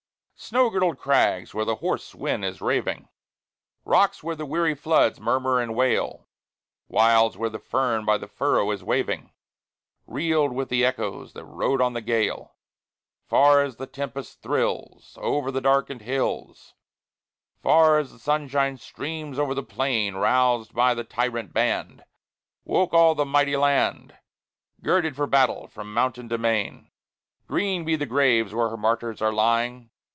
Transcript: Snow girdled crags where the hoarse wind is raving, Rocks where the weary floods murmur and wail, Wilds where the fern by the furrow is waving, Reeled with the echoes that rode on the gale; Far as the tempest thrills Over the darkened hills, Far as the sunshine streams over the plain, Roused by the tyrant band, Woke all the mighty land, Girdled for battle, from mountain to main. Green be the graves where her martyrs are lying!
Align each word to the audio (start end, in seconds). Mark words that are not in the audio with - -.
Snow 0.43 0.71
girdled 0.71 0.97
crags 0.97 1.53
where 1.53 1.65
the 1.65 1.75
hoarse 1.75 2.15
wind 2.15 2.43
is 2.43 2.61
raving, 2.61 3.07
Rocks 3.85 4.23
where 4.23 4.35
the 4.35 4.45
weary 4.45 4.73
floods 4.73 5.19
murmur 5.19 5.61
and 5.61 5.75
wail, 5.75 6.27
Wilds 6.87 7.37
where 7.37 7.47
the 7.51 7.59
fern 7.59 8.05
by 8.05 8.17
the 8.17 8.27
furrow 8.27 8.71
is 8.71 8.83
waving, 8.83 9.33
Reeled 10.07 10.51
with 10.51 10.69
the 10.69 10.83
echoes 10.83 11.33
that 11.33 11.45
rode 11.45 11.79
on 11.79 11.93
the 11.93 12.01
gale; 12.01 12.55
Far 13.27 13.61
as 13.61 13.75
the 13.75 13.85
tempest 13.85 14.41
thrills 14.41 15.15
Over 15.21 15.51
the 15.51 15.61
darkened 15.61 16.01
hills, 16.01 16.73
Far 17.61 17.99
as 17.99 18.11
the 18.11 18.17
sunshine 18.19 18.77
streams 18.77 19.37
over 19.37 19.53
the 19.53 19.61
plain, 19.61 20.15
Roused 20.15 20.73
by 20.73 20.95
the 20.95 21.03
tyrant 21.03 21.53
band, 21.53 22.03
Woke 22.65 22.95
all 22.95 23.13
the 23.13 23.25
mighty 23.25 23.55
land, 23.57 24.17
Girdled 24.81 25.15
for 25.15 25.27
battle, 25.27 25.67
from 25.67 25.93
mountain 25.93 26.27
to 26.29 26.39
main. 26.39 26.89
Green 27.47 27.85
be 27.85 27.95
the 27.95 28.07
graves 28.07 28.55
where 28.55 28.69
her 28.69 28.75
martyrs 28.75 29.21
are 29.21 29.31
lying! 29.31 29.89